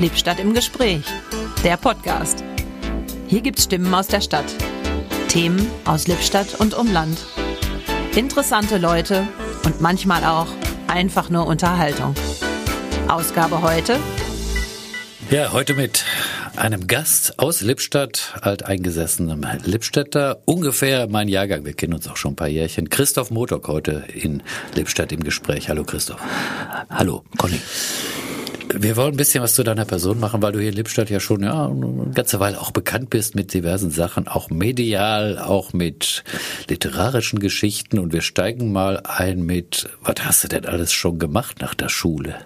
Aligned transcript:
Lippstadt 0.00 0.40
im 0.40 0.54
Gespräch, 0.54 1.02
der 1.62 1.76
Podcast. 1.76 2.42
Hier 3.28 3.42
gibt's 3.42 3.64
Stimmen 3.64 3.92
aus 3.92 4.06
der 4.06 4.22
Stadt, 4.22 4.46
Themen 5.28 5.70
aus 5.84 6.08
Lippstadt 6.08 6.58
und 6.58 6.72
Umland, 6.72 7.18
interessante 8.16 8.78
Leute 8.78 9.28
und 9.66 9.82
manchmal 9.82 10.24
auch 10.24 10.46
einfach 10.86 11.28
nur 11.28 11.46
Unterhaltung. 11.46 12.14
Ausgabe 13.08 13.60
heute? 13.60 13.98
Ja, 15.28 15.52
heute 15.52 15.74
mit 15.74 16.06
einem 16.56 16.86
Gast 16.86 17.38
aus 17.38 17.60
Lippstadt, 17.60 18.36
alteingesessenem 18.40 19.46
Lippstädter, 19.64 20.40
ungefähr 20.46 21.08
mein 21.08 21.28
Jahrgang, 21.28 21.66
wir 21.66 21.74
kennen 21.74 21.92
uns 21.92 22.08
auch 22.08 22.16
schon 22.16 22.32
ein 22.32 22.36
paar 22.36 22.48
Jährchen. 22.48 22.88
Christoph 22.88 23.30
Motok 23.30 23.68
heute 23.68 24.04
in 24.14 24.42
Lippstadt 24.74 25.12
im 25.12 25.22
Gespräch. 25.22 25.68
Hallo 25.68 25.84
Christoph. 25.84 26.20
Hallo, 26.88 27.22
Conny. 27.36 27.60
Wir 28.74 28.96
wollen 28.96 29.14
ein 29.14 29.16
bisschen 29.16 29.42
was 29.42 29.54
zu 29.54 29.62
deiner 29.62 29.84
Person 29.84 30.20
machen, 30.20 30.42
weil 30.42 30.52
du 30.52 30.60
hier 30.60 30.68
in 30.68 30.74
Lippstadt 30.74 31.10
ja 31.10 31.18
schon 31.18 31.42
ja, 31.42 31.66
eine 31.66 32.12
ganze 32.14 32.40
Weile 32.40 32.60
auch 32.60 32.70
bekannt 32.70 33.10
bist 33.10 33.34
mit 33.34 33.52
diversen 33.52 33.90
Sachen, 33.90 34.28
auch 34.28 34.50
medial, 34.50 35.38
auch 35.38 35.72
mit 35.72 36.24
literarischen 36.68 37.40
Geschichten. 37.40 37.98
Und 37.98 38.12
wir 38.12 38.22
steigen 38.22 38.72
mal 38.72 39.02
ein 39.04 39.42
mit, 39.42 39.88
was 40.02 40.16
hast 40.20 40.44
du 40.44 40.48
denn 40.48 40.66
alles 40.66 40.92
schon 40.92 41.18
gemacht 41.18 41.60
nach 41.60 41.74
der 41.74 41.88
Schule? 41.88 42.36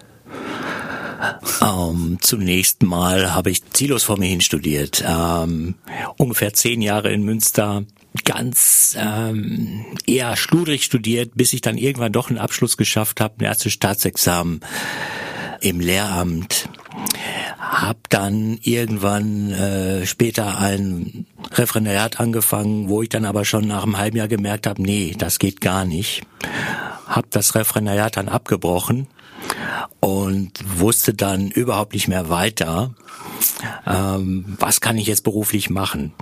Ähm, 1.62 2.18
zunächst 2.20 2.82
mal 2.82 3.34
habe 3.34 3.50
ich 3.50 3.64
ziellos 3.70 4.04
vor 4.04 4.18
mir 4.18 4.26
hin 4.26 4.40
studiert. 4.40 5.04
Ähm, 5.06 5.74
ungefähr 6.16 6.52
zehn 6.52 6.82
Jahre 6.82 7.12
in 7.12 7.22
Münster, 7.22 7.84
ganz 8.24 8.96
ähm, 8.98 9.84
eher 10.06 10.36
schludrig 10.36 10.84
studiert, 10.84 11.32
bis 11.34 11.52
ich 11.52 11.60
dann 11.60 11.78
irgendwann 11.78 12.12
doch 12.12 12.28
einen 12.30 12.38
Abschluss 12.38 12.76
geschafft 12.76 13.20
habe, 13.20 13.34
ein 13.38 13.44
erstes 13.44 13.72
Staatsexamen 13.72 14.60
im 15.64 15.80
Lehramt. 15.80 16.68
Hab 17.58 18.08
dann 18.10 18.58
irgendwann 18.62 19.50
äh, 19.50 20.06
später 20.06 20.58
ein 20.58 21.26
Referendariat 21.52 22.20
angefangen, 22.20 22.88
wo 22.88 23.02
ich 23.02 23.08
dann 23.08 23.24
aber 23.24 23.44
schon 23.44 23.66
nach 23.66 23.82
einem 23.82 23.98
halben 23.98 24.16
Jahr 24.16 24.28
gemerkt 24.28 24.66
habe, 24.66 24.82
nee, 24.82 25.14
das 25.18 25.38
geht 25.38 25.60
gar 25.60 25.84
nicht. 25.84 26.22
Hab 27.06 27.30
das 27.30 27.54
Referendariat 27.54 28.16
dann 28.16 28.28
abgebrochen 28.28 29.08
und 30.00 30.52
wusste 30.78 31.14
dann 31.14 31.50
überhaupt 31.50 31.94
nicht 31.94 32.08
mehr 32.08 32.28
weiter, 32.28 32.94
ähm, 33.86 34.56
was 34.58 34.80
kann 34.80 34.98
ich 34.98 35.06
jetzt 35.06 35.24
beruflich 35.24 35.70
machen. 35.70 36.12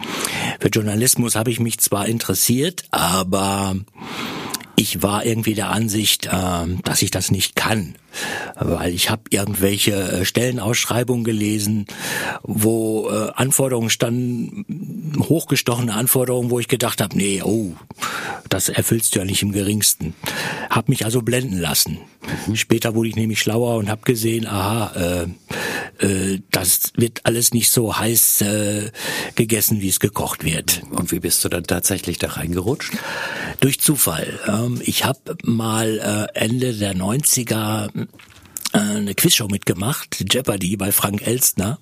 Für 0.61 0.69
Journalismus 0.69 1.35
habe 1.35 1.51
ich 1.51 1.61
mich 1.61 1.81
zwar 1.81 2.07
interessiert, 2.07 2.85
aber 2.91 3.77
ich 4.77 5.03
war 5.03 5.25
irgendwie 5.25 5.55
der 5.55 5.70
Ansicht, 5.70 6.27
äh, 6.27 6.67
dass 6.84 7.03
ich 7.03 7.11
das 7.11 7.31
nicht 7.31 7.56
kann, 7.56 7.95
weil 8.59 8.92
ich 8.92 9.11
habe 9.11 9.23
irgendwelche 9.31 9.92
äh, 9.92 10.25
Stellenausschreibungen 10.25 11.25
gelesen, 11.25 11.87
wo 12.42 13.09
äh, 13.11 13.31
Anforderungen 13.34 13.91
standen, 13.91 15.17
hochgestochene 15.19 15.92
Anforderungen, 15.92 16.51
wo 16.51 16.59
ich 16.59 16.69
gedacht 16.69 17.01
habe, 17.01 17.17
nee, 17.17 17.42
oh, 17.42 17.73
das 18.48 18.69
erfüllst 18.69 19.14
du 19.14 19.20
ja 19.20 19.25
nicht 19.25 19.42
im 19.42 19.53
geringsten. 19.53 20.14
Hab 20.70 20.89
mich 20.89 21.05
also 21.05 21.23
blenden 21.23 21.59
lassen. 21.59 21.98
Mhm. 22.47 22.57
Später 22.57 22.95
wurde 22.95 23.09
ich 23.09 23.17
nämlich 23.17 23.41
schlauer 23.41 23.77
und 23.77 23.89
habe 23.89 24.03
gesehen, 24.03 24.47
aha, 24.47 25.25
äh, 25.25 25.27
äh, 26.03 26.41
das 26.50 26.92
wird 26.97 27.20
alles 27.25 27.55
nicht 27.55 27.70
so 27.70 27.97
heiß 27.97 28.42
äh, 28.42 28.91
gegessen, 29.34 29.81
wie 29.81 29.89
es 29.89 30.00
gekocht 30.00 30.45
wird. 30.45 30.83
Und 30.91 31.12
wie 31.12 31.20
bist 31.20 31.45
du 31.45 31.48
dann 31.48 31.64
tatsächlich 31.64 32.19
da 32.19 32.28
reingerutscht? 32.28 32.92
Durch 33.61 33.81
Zufall. 33.81 34.41
Ähm, 34.47 34.80
ich 34.84 35.05
habe 35.05 35.36
mal 35.45 36.28
äh, 36.34 36.39
Ende 36.39 36.75
der 36.75 36.95
90er 36.95 37.91
äh, 38.73 38.78
eine 38.78 39.14
Quizshow 39.14 39.48
mitgemacht, 39.48 40.25
Jeopardy 40.30 40.77
bei 40.77 40.92
Frank 40.92 41.27
Elstner 41.27 41.78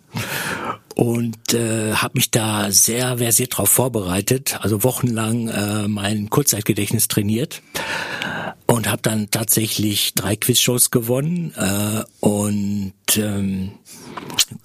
und 0.97 1.55
äh, 1.55 1.95
habe 1.95 2.19
mich 2.19 2.31
da 2.31 2.71
sehr 2.71 3.19
versiert 3.19 3.53
darauf 3.53 3.71
vorbereitet, 3.71 4.59
also 4.61 4.83
wochenlang 4.83 5.49
äh, 5.49 5.89
mein 5.89 6.29
Kurzzeitgedächtnis 6.31 7.09
trainiert 7.09 7.63
und 8.67 8.89
habe 8.89 9.03
dann 9.03 9.31
tatsächlich 9.31 10.15
drei 10.15 10.37
Quizshows 10.37 10.91
gewonnen 10.91 11.55
äh, 11.57 12.03
und 12.21 12.93
ähm, 13.17 13.73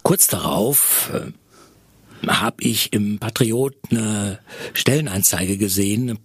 kurz 0.03 0.28
darauf 0.28 1.11
äh, 1.13 1.31
habe 2.28 2.63
ich 2.63 2.94
im 2.94 3.19
Patriot 3.19 3.75
eine 3.91 4.39
Stellenanzeige 4.73 5.57
gesehen, 5.57 6.19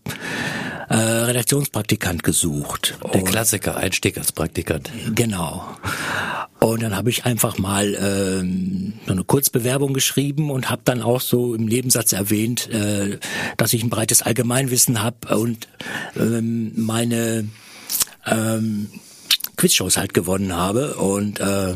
äh, 0.88 0.94
Redaktionspraktikant 0.94 2.22
gesucht. 2.22 2.98
Der 3.14 3.22
Klassiker, 3.22 3.76
Einstieg 3.76 4.18
als 4.18 4.32
Praktikant. 4.32 4.90
Genau. 5.14 5.64
Und 6.58 6.82
dann 6.82 6.94
habe 6.94 7.08
ich 7.10 7.24
einfach 7.24 7.58
mal 7.58 7.96
ähm, 7.98 8.94
so 9.06 9.12
eine 9.12 9.24
Kurzbewerbung 9.24 9.94
geschrieben 9.94 10.50
und 10.50 10.68
habe 10.68 10.82
dann 10.84 11.00
auch 11.00 11.20
so 11.20 11.54
im 11.54 11.64
Nebensatz 11.64 12.12
erwähnt, 12.12 12.68
äh, 12.68 13.18
dass 13.56 13.72
ich 13.72 13.82
ein 13.82 13.90
breites 13.90 14.22
Allgemeinwissen 14.22 15.02
habe 15.02 15.38
und 15.38 15.68
ähm, 16.16 16.72
meine 16.76 17.48
ähm, 18.26 18.90
Quizshows 19.60 19.98
halt 19.98 20.14
gewonnen 20.14 20.56
habe. 20.56 20.94
Und 20.94 21.38
äh, 21.38 21.74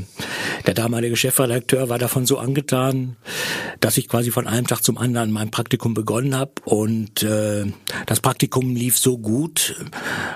der 0.67 0.75
damalige 0.75 1.17
Chefredakteur 1.17 1.91
war 1.91 1.99
davon 1.99 2.25
so 2.25 2.39
angetan, 2.39 3.17
dass 3.81 3.99
ich 3.99 4.09
quasi 4.09 4.31
von 4.31 4.47
einem 4.47 4.67
Tag 4.67 4.81
zum 4.83 4.97
anderen 4.97 5.31
mein 5.31 5.51
Praktikum 5.51 5.93
begonnen 5.93 6.35
habe. 6.35 6.53
Und 6.65 7.23
äh, 7.23 7.67
das 8.07 8.21
Praktikum 8.21 8.75
lief 8.75 8.97
so 8.97 9.19
gut, 9.19 9.77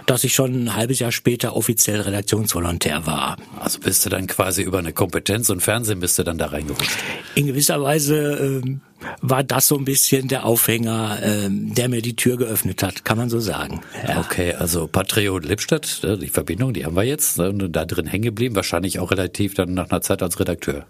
dass 0.04 0.24
ich 0.24 0.34
schon 0.34 0.64
ein 0.64 0.74
halbes 0.74 0.98
Jahr 0.98 1.10
später 1.10 1.56
offiziell 1.56 2.02
Redaktionsvolontär 2.02 3.06
war. 3.06 3.38
Also 3.58 3.80
bist 3.80 4.04
du 4.04 4.10
dann 4.10 4.26
quasi 4.26 4.60
über 4.60 4.80
eine 4.80 4.92
Kompetenz 4.92 5.48
und 5.48 5.62
Fernsehen 5.62 6.00
bist 6.00 6.18
du 6.18 6.24
dann 6.24 6.36
da 6.36 6.46
reingerutscht? 6.46 6.98
In 7.34 7.46
gewisser 7.46 7.80
Weise 7.82 8.62
äh, 8.62 8.76
war 9.20 9.44
das 9.44 9.68
so 9.68 9.76
ein 9.76 9.84
bisschen 9.84 10.28
der 10.28 10.44
Aufhänger, 10.44 11.22
äh, 11.22 11.48
der 11.50 11.88
mir 11.88 12.02
die 12.02 12.16
Tür 12.16 12.36
geöffnet 12.36 12.82
hat, 12.82 13.04
kann 13.04 13.18
man 13.18 13.30
so 13.30 13.40
sagen. 13.40 13.80
Ja. 14.06 14.20
Okay, 14.20 14.54
also 14.54 14.86
Patriot 14.86 15.44
Lippstadt, 15.44 16.02
äh, 16.04 16.16
die 16.16 16.28
Verbindung, 16.28 16.72
die 16.74 16.84
haben 16.84 16.96
wir 16.96 17.04
jetzt, 17.04 17.38
ne, 17.38 17.52
da 17.52 17.84
drin 17.84 18.06
hängen 18.06 18.24
geblieben, 18.24 18.56
wahrscheinlich 18.56 18.98
auch 18.98 19.10
relativ 19.10 19.54
dann 19.54 19.74
nach 19.74 19.90
einer 19.90 20.00
Zeit 20.00 20.22
als 20.22 20.40
Redakteur. 20.40 20.86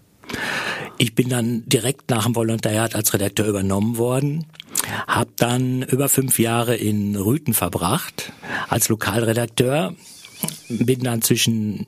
Ich 0.97 1.15
bin 1.15 1.29
dann 1.29 1.63
direkt 1.65 2.09
nach 2.09 2.25
dem 2.25 2.35
Volontariat 2.35 2.95
als 2.95 3.13
Redakteur 3.13 3.47
übernommen 3.47 3.97
worden, 3.97 4.45
habe 5.07 5.31
dann 5.37 5.81
über 5.83 6.09
fünf 6.09 6.39
Jahre 6.39 6.75
in 6.75 7.15
Rüten 7.15 7.53
verbracht 7.53 8.31
als 8.67 8.89
Lokalredakteur 8.89 9.95
bin 10.69 11.03
dann 11.03 11.21
zwischen 11.21 11.87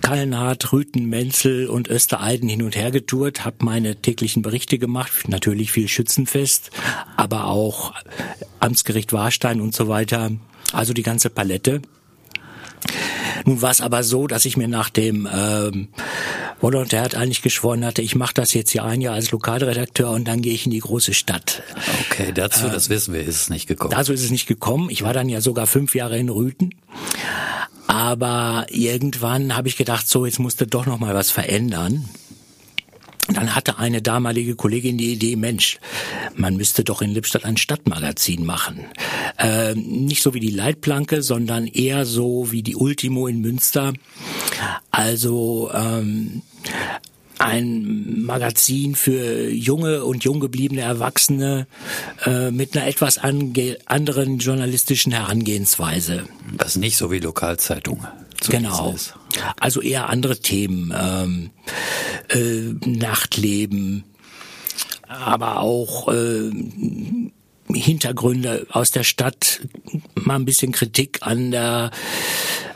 Kallenhardt, 0.00 0.72
Rüten, 0.72 1.06
Menzel 1.08 1.68
und 1.68 1.88
Östereiden 1.88 2.48
hin 2.48 2.62
und 2.62 2.76
her 2.76 2.90
getourt, 2.90 3.44
habe 3.44 3.64
meine 3.64 3.96
täglichen 3.96 4.42
Berichte 4.42 4.78
gemacht, 4.78 5.28
natürlich 5.28 5.72
viel 5.72 5.88
Schützenfest, 5.88 6.70
aber 7.16 7.46
auch 7.46 7.92
Amtsgericht 8.60 9.12
Warstein 9.12 9.60
und 9.60 9.74
so 9.74 9.88
weiter, 9.88 10.32
also 10.72 10.92
die 10.92 11.02
ganze 11.02 11.30
Palette. 11.30 11.82
Nun 13.44 13.62
war 13.62 13.70
es 13.70 13.80
aber 13.80 14.02
so, 14.02 14.26
dass 14.26 14.44
ich 14.44 14.56
mir 14.56 14.68
nach 14.68 14.90
dem 14.90 15.28
ähm, 15.32 15.88
Volontariat 16.60 17.16
eigentlich 17.16 17.42
geschworen 17.42 17.84
hatte, 17.84 18.02
ich 18.02 18.14
mache 18.14 18.34
das 18.34 18.54
jetzt 18.54 18.70
hier 18.70 18.84
ein 18.84 19.00
Jahr 19.00 19.14
als 19.14 19.32
Lokalredakteur 19.32 20.10
und 20.10 20.26
dann 20.26 20.42
gehe 20.42 20.54
ich 20.54 20.64
in 20.64 20.70
die 20.70 20.78
große 20.78 21.12
Stadt. 21.12 21.62
Okay, 22.08 22.32
dazu, 22.32 22.66
äh, 22.66 22.70
das 22.70 22.88
wissen 22.88 23.12
wir, 23.12 23.20
ist 23.22 23.36
es 23.36 23.50
nicht 23.50 23.66
gekommen. 23.66 23.90
Dazu 23.90 24.12
ist 24.12 24.22
es 24.22 24.30
nicht 24.30 24.46
gekommen. 24.46 24.88
Ich 24.90 25.02
war 25.02 25.12
dann 25.12 25.28
ja 25.28 25.40
sogar 25.40 25.66
fünf 25.66 25.94
Jahre 25.94 26.18
in 26.18 26.28
Rüten. 26.28 26.74
Aber 27.92 28.64
irgendwann 28.70 29.54
habe 29.54 29.68
ich 29.68 29.76
gedacht, 29.76 30.08
so, 30.08 30.24
jetzt 30.24 30.38
musste 30.38 30.66
doch 30.66 30.86
noch 30.86 30.98
mal 30.98 31.14
was 31.14 31.30
verändern. 31.30 32.08
Dann 33.28 33.54
hatte 33.54 33.78
eine 33.78 34.00
damalige 34.00 34.56
Kollegin 34.56 34.96
die 34.96 35.12
Idee, 35.12 35.36
Mensch, 35.36 35.78
man 36.34 36.56
müsste 36.56 36.84
doch 36.84 37.02
in 37.02 37.10
Lippstadt 37.10 37.44
ein 37.44 37.58
Stadtmagazin 37.58 38.46
machen. 38.46 38.86
Äh, 39.36 39.74
nicht 39.74 40.22
so 40.22 40.32
wie 40.32 40.40
die 40.40 40.50
Leitplanke, 40.50 41.20
sondern 41.20 41.66
eher 41.66 42.06
so 42.06 42.50
wie 42.50 42.62
die 42.62 42.76
Ultimo 42.76 43.26
in 43.26 43.42
Münster. 43.42 43.92
Also 44.90 45.70
ähm, 45.74 46.40
ein 47.42 48.22
Magazin 48.22 48.94
für 48.94 49.50
junge 49.50 50.04
und 50.04 50.24
jung 50.24 50.40
gebliebene 50.40 50.82
Erwachsene 50.82 51.66
äh, 52.24 52.50
mit 52.50 52.76
einer 52.76 52.86
etwas 52.86 53.18
anderen 53.18 54.38
journalistischen 54.38 55.12
Herangehensweise. 55.12 56.24
Das 56.56 56.68
ist 56.68 56.76
nicht 56.76 56.96
so 56.96 57.10
wie 57.10 57.18
Lokalzeitung. 57.18 58.06
Genau. 58.48 58.94
Also 59.60 59.80
eher 59.80 60.08
andere 60.08 60.38
Themen, 60.38 60.92
ähm, 60.96 61.50
äh, 62.28 62.74
Nachtleben, 62.88 64.04
aber 65.06 65.60
auch 65.60 66.08
äh, 66.08 66.50
Hintergründe 67.72 68.66
aus 68.70 68.90
der 68.90 69.04
Stadt, 69.04 69.60
mal 70.14 70.36
ein 70.36 70.44
bisschen 70.44 70.72
Kritik 70.72 71.20
an 71.22 71.50
der 71.50 71.90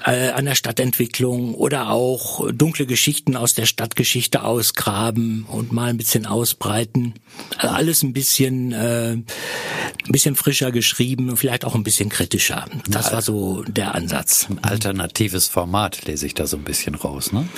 äh, 0.06 0.30
an 0.30 0.44
der 0.44 0.54
Stadtentwicklung 0.54 1.54
oder 1.54 1.90
auch 1.90 2.48
dunkle 2.52 2.86
Geschichten 2.86 3.36
aus 3.36 3.54
der 3.54 3.66
Stadtgeschichte 3.66 4.44
ausgraben 4.44 5.44
und 5.50 5.72
mal 5.72 5.90
ein 5.90 5.96
bisschen 5.96 6.26
ausbreiten. 6.26 7.14
Also 7.58 7.74
alles 7.74 8.02
ein 8.02 8.12
bisschen 8.12 8.72
äh, 8.72 9.12
ein 9.12 9.24
bisschen 10.12 10.36
frischer 10.36 10.70
geschrieben 10.70 11.28
und 11.28 11.36
vielleicht 11.36 11.64
auch 11.64 11.74
ein 11.74 11.82
bisschen 11.82 12.08
kritischer. 12.08 12.66
Das 12.88 13.12
war 13.12 13.20
so 13.20 13.64
der 13.64 13.94
Ansatz. 13.94 14.46
Ein 14.48 14.62
alternatives 14.62 15.48
Format 15.48 16.04
lese 16.06 16.26
ich 16.26 16.34
da 16.34 16.46
so 16.46 16.56
ein 16.56 16.64
bisschen 16.64 16.94
raus, 16.94 17.32
ne? 17.32 17.48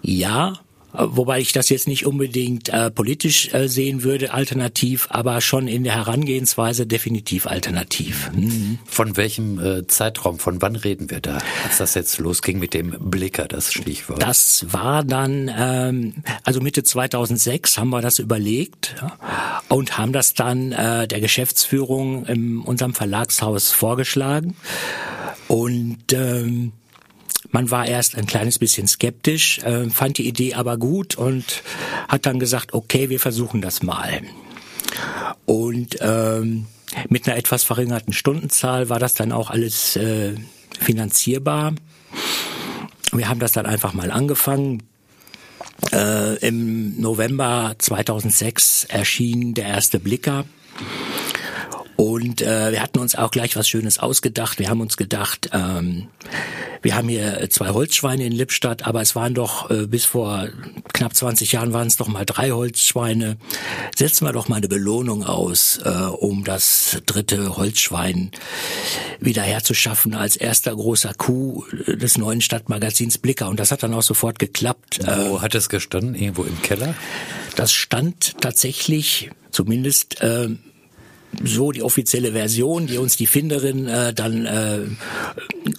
Ja, 0.00 0.54
wobei 0.92 1.40
ich 1.40 1.52
das 1.52 1.68
jetzt 1.68 1.88
nicht 1.88 2.06
unbedingt 2.06 2.68
äh, 2.68 2.90
politisch 2.90 3.52
äh, 3.52 3.68
sehen 3.68 4.02
würde, 4.02 4.32
alternativ, 4.32 5.08
aber 5.10 5.40
schon 5.40 5.68
in 5.68 5.84
der 5.84 5.94
Herangehensweise 5.94 6.86
definitiv 6.86 7.46
alternativ. 7.46 8.30
Mhm. 8.34 8.78
Von 8.86 9.16
welchem 9.16 9.58
äh, 9.58 9.86
Zeitraum, 9.86 10.38
von 10.38 10.60
wann 10.62 10.76
reden 10.76 11.10
wir 11.10 11.20
da, 11.20 11.38
als 11.64 11.78
das 11.78 11.94
jetzt 11.94 12.18
losging 12.18 12.58
mit 12.58 12.74
dem 12.74 12.96
Blicker, 12.98 13.46
das 13.46 13.72
Stichwort? 13.72 14.22
Das 14.22 14.66
war 14.68 15.04
dann, 15.04 15.50
ähm, 15.56 16.14
also 16.44 16.60
Mitte 16.60 16.82
2006 16.82 17.78
haben 17.78 17.90
wir 17.90 18.00
das 18.00 18.18
überlegt 18.18 18.94
ja, 19.00 19.62
und 19.68 19.98
haben 19.98 20.12
das 20.12 20.34
dann 20.34 20.72
äh, 20.72 21.06
der 21.06 21.20
Geschäftsführung 21.20 22.26
in 22.26 22.60
unserem 22.60 22.94
Verlagshaus 22.94 23.70
vorgeschlagen. 23.70 24.56
Und 25.48 26.12
ähm, 26.12 26.72
man 27.50 27.70
war 27.70 27.86
erst 27.86 28.16
ein 28.16 28.26
kleines 28.26 28.58
bisschen 28.58 28.86
skeptisch, 28.86 29.58
äh, 29.60 29.90
fand 29.90 30.18
die 30.18 30.28
Idee 30.28 30.54
aber 30.54 30.76
gut 30.76 31.16
und 31.16 31.62
hat 32.08 32.26
dann 32.26 32.38
gesagt, 32.38 32.72
okay, 32.74 33.08
wir 33.10 33.20
versuchen 33.20 33.60
das 33.60 33.82
mal. 33.82 34.22
Und 35.46 35.98
ähm, 36.00 36.66
mit 37.08 37.26
einer 37.26 37.36
etwas 37.36 37.64
verringerten 37.64 38.12
Stundenzahl 38.12 38.88
war 38.88 38.98
das 38.98 39.14
dann 39.14 39.32
auch 39.32 39.50
alles 39.50 39.96
äh, 39.96 40.34
finanzierbar. 40.78 41.74
Wir 43.12 43.28
haben 43.28 43.40
das 43.40 43.52
dann 43.52 43.66
einfach 43.66 43.92
mal 43.92 44.10
angefangen. 44.10 44.82
Äh, 45.92 46.36
Im 46.46 47.00
November 47.00 47.74
2006 47.78 48.84
erschien 48.84 49.54
der 49.54 49.66
erste 49.66 49.98
Blicker. 49.98 50.44
Und 52.00 52.40
äh, 52.40 52.72
wir 52.72 52.80
hatten 52.80 52.98
uns 52.98 53.14
auch 53.14 53.30
gleich 53.30 53.56
was 53.56 53.68
Schönes 53.68 53.98
ausgedacht. 53.98 54.58
Wir 54.58 54.70
haben 54.70 54.80
uns 54.80 54.96
gedacht, 54.96 55.50
ähm, 55.52 56.08
wir 56.80 56.96
haben 56.96 57.10
hier 57.10 57.46
zwei 57.50 57.68
Holzschweine 57.68 58.24
in 58.24 58.32
Lippstadt, 58.32 58.86
aber 58.86 59.02
es 59.02 59.14
waren 59.14 59.34
doch 59.34 59.70
äh, 59.70 59.86
bis 59.86 60.06
vor 60.06 60.48
knapp 60.94 61.14
20 61.14 61.52
Jahren 61.52 61.74
waren 61.74 61.88
es 61.88 61.98
doch 61.98 62.08
mal 62.08 62.24
drei 62.24 62.52
Holzschweine. 62.52 63.36
Setzen 63.94 64.24
wir 64.24 64.32
doch 64.32 64.48
mal 64.48 64.56
eine 64.56 64.68
Belohnung 64.68 65.24
aus, 65.24 65.78
äh, 65.84 65.90
um 65.90 66.42
das 66.42 67.02
dritte 67.04 67.58
Holzschwein 67.58 68.30
wieder 69.18 69.42
herzuschaffen 69.42 70.14
als 70.14 70.36
erster 70.36 70.74
großer 70.74 71.12
Coup 71.12 71.66
des 71.86 72.16
neuen 72.16 72.40
Stadtmagazins 72.40 73.18
Blicker. 73.18 73.50
Und 73.50 73.60
das 73.60 73.72
hat 73.72 73.82
dann 73.82 73.92
auch 73.92 74.02
sofort 74.02 74.38
geklappt. 74.38 75.00
Wo 75.04 75.36
äh, 75.36 75.40
hat 75.40 75.54
es 75.54 75.68
gestanden? 75.68 76.14
Irgendwo 76.14 76.44
im 76.44 76.62
Keller? 76.62 76.94
Das 77.56 77.74
stand 77.74 78.40
tatsächlich, 78.40 79.30
zumindest 79.50 80.22
äh, 80.22 80.48
so 81.42 81.72
die 81.72 81.82
offizielle 81.82 82.32
Version, 82.32 82.86
die 82.86 82.98
uns 82.98 83.16
die 83.16 83.26
Finderin 83.26 83.86
äh, 83.86 84.12
dann 84.12 84.46
äh, 84.46 84.80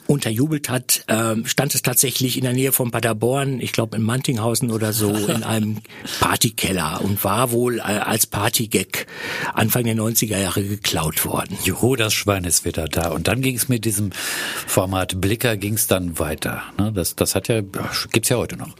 unterjubelt 0.07 0.69
hat, 0.69 1.03
äh, 1.07 1.35
stand 1.45 1.75
es 1.75 1.81
tatsächlich 1.81 2.37
in 2.37 2.43
der 2.43 2.53
Nähe 2.53 2.71
von 2.71 2.91
Paderborn, 2.91 3.59
ich 3.59 3.71
glaube 3.71 3.97
in 3.97 4.03
Mantinghausen 4.03 4.71
oder 4.71 4.93
so, 4.93 5.13
in 5.27 5.43
einem 5.43 5.81
Partykeller 6.19 7.01
und 7.03 7.23
war 7.23 7.51
wohl 7.51 7.79
äh, 7.79 7.81
als 7.81 8.25
Partygag 8.25 9.07
Anfang 9.53 9.83
der 9.83 9.95
90er 9.95 10.39
Jahre 10.39 10.63
geklaut 10.63 11.25
worden. 11.25 11.57
Juhu, 11.63 11.95
das 11.95 12.13
Schwein 12.13 12.43
ist 12.43 12.65
wieder 12.65 12.87
da. 12.87 13.09
Und 13.09 13.27
dann 13.27 13.41
ging 13.41 13.55
es 13.55 13.69
mit 13.69 13.85
diesem 13.85 14.11
Format 14.67 15.19
Blicker 15.19 15.57
ging 15.57 15.75
es 15.75 15.87
dann 15.87 16.17
weiter. 16.19 16.63
Ne? 16.77 16.91
Das, 16.93 17.15
das 17.15 17.35
hat 17.35 17.47
ja, 17.47 17.61
gibt's 18.11 18.29
ja 18.29 18.37
heute 18.37 18.57
noch. 18.57 18.75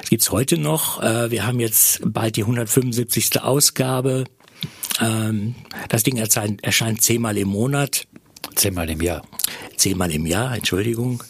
Das 0.00 0.10
gibt's 0.10 0.30
heute 0.30 0.58
noch. 0.58 1.02
Äh, 1.02 1.30
wir 1.30 1.46
haben 1.46 1.60
jetzt 1.60 2.00
bald 2.04 2.36
die 2.36 2.42
175. 2.42 3.42
Ausgabe. 3.42 4.24
Ähm, 5.00 5.54
das 5.88 6.02
Ding 6.02 6.16
erscheint, 6.16 6.62
erscheint 6.64 7.02
zehnmal 7.02 7.36
im 7.38 7.48
Monat. 7.48 8.06
Zehnmal 8.54 8.90
im 8.90 9.00
Jahr. 9.00 9.22
Zehnmal 9.76 10.10
im 10.10 10.26
Jahr, 10.26 10.54
Entschuldigung. 10.54 11.22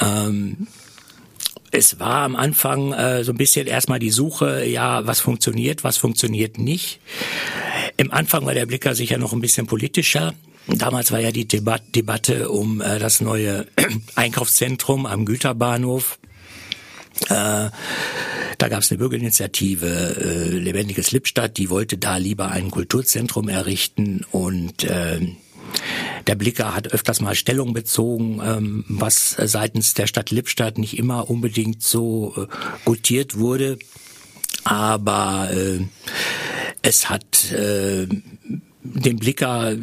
Ähm, 0.00 0.66
es 1.70 1.98
war 1.98 2.22
am 2.22 2.36
Anfang 2.36 2.92
äh, 2.92 3.24
so 3.24 3.32
ein 3.32 3.36
bisschen 3.36 3.66
erstmal 3.66 3.98
die 3.98 4.10
Suche, 4.10 4.64
ja, 4.64 5.06
was 5.06 5.20
funktioniert, 5.20 5.84
was 5.84 5.98
funktioniert 5.98 6.58
nicht. 6.58 7.00
Im 7.96 8.12
Anfang 8.12 8.46
war 8.46 8.54
der 8.54 8.66
Blicker 8.66 8.94
sicher 8.94 9.18
noch 9.18 9.32
ein 9.32 9.40
bisschen 9.40 9.66
politischer. 9.66 10.32
Damals 10.68 11.12
war 11.12 11.20
ja 11.20 11.30
die 11.30 11.46
Debat 11.46 11.82
Debatte 11.94 12.48
um 12.48 12.80
äh, 12.80 12.98
das 12.98 13.20
neue 13.20 13.66
Einkaufszentrum 14.14 15.06
am 15.06 15.24
Güterbahnhof. 15.24 16.18
Äh, 17.28 17.70
da 18.58 18.68
gab 18.68 18.82
es 18.82 18.90
eine 18.90 18.98
Bürgerinitiative 18.98 19.86
äh, 19.86 20.58
Lebendiges 20.58 21.12
Lippstadt, 21.12 21.56
die 21.56 21.70
wollte 21.70 21.98
da 21.98 22.16
lieber 22.16 22.50
ein 22.50 22.70
Kulturzentrum 22.70 23.48
errichten 23.48 24.24
und 24.30 24.84
äh, 24.84 25.20
der 26.26 26.34
Blicker 26.34 26.74
hat 26.74 26.92
öfters 26.92 27.20
mal 27.20 27.34
Stellung 27.34 27.72
bezogen, 27.72 28.40
ähm, 28.42 28.84
was 28.88 29.36
seitens 29.38 29.94
der 29.94 30.06
Stadt 30.06 30.30
Lippstadt 30.30 30.78
nicht 30.78 30.98
immer 30.98 31.30
unbedingt 31.30 31.82
so 31.82 32.34
äh, 32.36 32.46
gutiert 32.84 33.38
wurde. 33.38 33.78
Aber 34.64 35.50
äh, 35.52 35.80
es 36.82 37.08
hat 37.08 37.52
äh, 37.52 38.08
dem 38.82 39.16
Blicker 39.18 39.76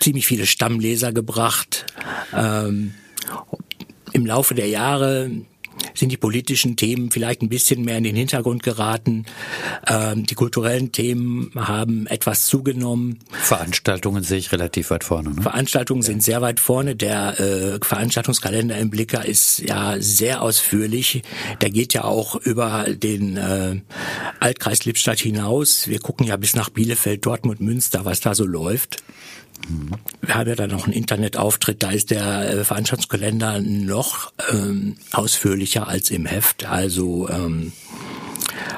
ziemlich 0.00 0.26
viele 0.26 0.46
Stammleser 0.46 1.12
gebracht. 1.12 1.86
Ähm, 2.34 2.94
Im 4.12 4.26
Laufe 4.26 4.54
der 4.54 4.68
Jahre 4.68 5.30
sind 5.94 6.10
die 6.10 6.16
politischen 6.16 6.76
Themen 6.76 7.10
vielleicht 7.10 7.42
ein 7.42 7.48
bisschen 7.48 7.84
mehr 7.84 7.98
in 7.98 8.04
den 8.04 8.16
Hintergrund 8.16 8.62
geraten. 8.62 9.24
Ähm, 9.86 10.24
die 10.26 10.34
kulturellen 10.34 10.92
Themen 10.92 11.50
haben 11.56 12.06
etwas 12.06 12.46
zugenommen. 12.46 13.18
Veranstaltungen 13.30 14.22
sehe 14.22 14.38
ich 14.38 14.52
relativ 14.52 14.90
weit 14.90 15.04
vorne. 15.04 15.34
Ne? 15.34 15.42
Veranstaltungen 15.42 16.02
ja. 16.02 16.06
sind 16.06 16.22
sehr 16.22 16.40
weit 16.40 16.60
vorne. 16.60 16.96
Der 16.96 17.40
äh, 17.40 17.78
Veranstaltungskalender 17.82 18.76
im 18.78 18.90
Blicker 18.90 19.24
ist 19.24 19.58
ja 19.60 19.96
sehr 19.98 20.42
ausführlich. 20.42 21.22
Der 21.60 21.70
geht 21.70 21.94
ja 21.94 22.04
auch 22.04 22.36
über 22.36 22.86
den 22.88 23.36
äh, 23.36 23.80
Altkreis 24.40 24.84
Lippstadt 24.84 25.20
hinaus. 25.20 25.88
Wir 25.88 26.00
gucken 26.00 26.26
ja 26.26 26.36
bis 26.36 26.54
nach 26.54 26.70
Bielefeld, 26.70 27.24
Dortmund, 27.24 27.60
Münster, 27.60 28.04
was 28.04 28.20
da 28.20 28.34
so 28.34 28.44
läuft. 28.44 29.02
Wir 30.20 30.34
haben 30.34 30.48
ja 30.48 30.54
dann 30.54 30.70
noch 30.70 30.84
einen 30.84 30.92
Internetauftritt, 30.92 31.82
da 31.82 31.90
ist 31.90 32.10
der 32.10 32.50
äh, 32.50 32.64
Veranstaltungskalender 32.64 33.60
noch 33.60 34.32
ähm, 34.50 34.96
ausführlicher 35.12 35.88
als 35.88 36.10
im 36.10 36.26
Heft. 36.26 36.66
Also 36.66 37.28
ähm, 37.28 37.72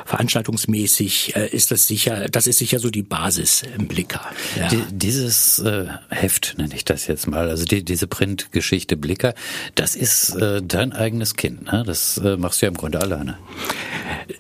veranstaltungsmäßig 0.05 1.37
äh, 1.37 1.49
ist 1.49 1.71
das 1.71 1.87
sicher, 1.87 2.29
das 2.29 2.47
ist 2.47 2.59
sicher 2.59 2.79
so 2.79 2.91
die 2.91 3.03
Basis 3.03 3.63
im 3.77 3.89
Blicker. 3.89 4.21
Ja. 4.57 4.69
Die, 4.69 4.83
dieses 4.91 5.59
äh, 5.59 5.87
Heft 6.11 6.55
nenne 6.59 6.75
ich 6.75 6.85
das 6.85 7.07
jetzt 7.07 7.27
mal, 7.27 7.49
also 7.49 7.65
die, 7.65 7.85
diese 7.85 8.07
Printgeschichte 8.07 8.97
Blicker, 8.97 9.35
das 9.75 9.97
ist 9.97 10.35
äh, 10.37 10.63
dein 10.63 10.93
eigenes 10.93 11.35
Kind, 11.35 11.65
ne? 11.65 11.83
Das 11.87 12.19
äh, 12.19 12.37
machst 12.37 12.63
du 12.63 12.67
ja 12.67 12.71
im 12.71 12.77
Grunde 12.77 13.01
alleine. 13.01 13.39